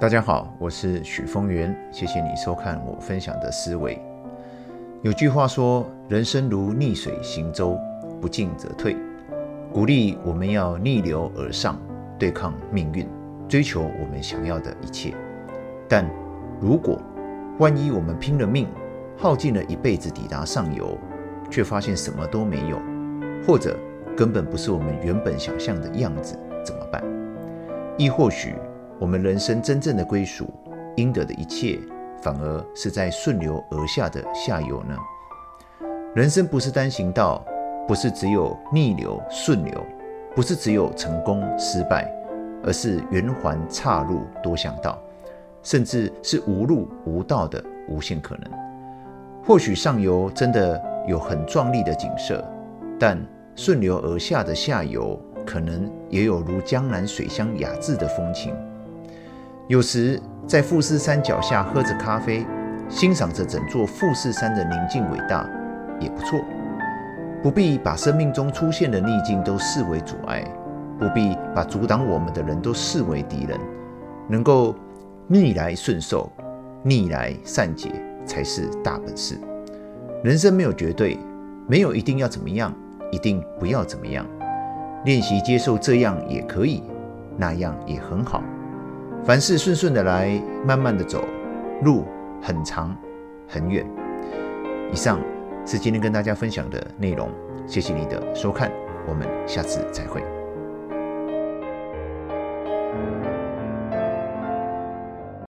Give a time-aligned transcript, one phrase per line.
[0.00, 4.00] 大家好，我是许峰源，谢谢你收看我分享的思维。
[5.02, 7.78] 有句话说：“人生如逆水行舟，
[8.18, 8.96] 不进则退。”
[9.70, 11.78] 鼓励我们要逆流而上，
[12.18, 13.06] 对抗命运，
[13.46, 15.12] 追求我们想要的一切。
[15.86, 16.08] 但
[16.62, 16.98] 如果
[17.58, 18.68] 万一我们拼了命，
[19.18, 20.96] 耗尽了一辈子抵达上游，
[21.50, 22.80] 却发现什么都没有，
[23.46, 23.78] 或者
[24.16, 27.04] 根本不是我们原本想象的样子，怎么办？
[27.98, 28.54] 亦或许……
[29.00, 30.52] 我们人生真正的归属，
[30.96, 31.78] 应得的一切，
[32.20, 34.94] 反而是在顺流而下的下游呢？
[36.14, 37.42] 人生不是单行道，
[37.88, 39.72] 不是只有逆流顺流，
[40.36, 42.12] 不是只有成功失败，
[42.62, 44.98] 而是圆环岔路多向道，
[45.62, 48.50] 甚至是无路无道的无限可能。
[49.42, 50.78] 或许上游真的
[51.08, 52.44] 有很壮丽的景色，
[52.98, 53.18] 但
[53.56, 58.54] 顺流而下的下游，可能也有如江南水乡雅致的风情。
[59.70, 62.44] 有时在富士山脚下喝着咖啡，
[62.88, 65.48] 欣赏着整座富士山的宁静伟大，
[66.00, 66.40] 也不错。
[67.40, 70.42] 不必把生命中出现的逆境都视为阻碍，
[70.98, 73.56] 不必把阻挡我们的人都视为敌人。
[74.28, 74.74] 能够
[75.28, 76.28] 逆来顺受，
[76.82, 77.92] 逆来善解，
[78.26, 79.38] 才是大本事。
[80.24, 81.16] 人生没有绝对，
[81.68, 82.74] 没有一定要怎么样，
[83.12, 84.26] 一定不要怎么样。
[85.04, 86.82] 练习接受这样也可以，
[87.36, 88.42] 那样也很好。
[89.22, 91.22] 凡事顺顺的来，慢慢的走，
[91.82, 92.04] 路
[92.42, 92.96] 很长
[93.46, 93.86] 很远。
[94.90, 95.20] 以上
[95.66, 97.30] 是今天跟大家分享的内容，
[97.66, 98.72] 谢谢你的收看，
[99.06, 100.39] 我们下次再会。